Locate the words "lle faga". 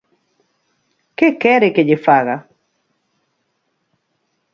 1.87-2.37